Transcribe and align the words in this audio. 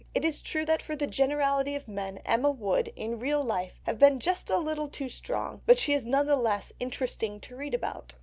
It 0.15 0.25
is 0.25 0.41
true 0.41 0.65
that 0.65 0.81
for 0.81 0.95
the 0.95 1.05
generality 1.05 1.75
of 1.75 1.87
men 1.87 2.17
Emma 2.25 2.49
would, 2.49 2.87
in 2.95 3.19
real 3.19 3.43
life, 3.43 3.79
have 3.83 3.99
been 3.99 4.19
just 4.19 4.49
a 4.49 4.57
little 4.57 4.87
too 4.87 5.09
strong, 5.09 5.61
but 5.67 5.77
she 5.77 5.93
is 5.93 6.05
none 6.05 6.25
the 6.25 6.35
less 6.35 6.73
interesting 6.79 7.39
to 7.41 7.55
read 7.55 7.75
about. 7.75 8.15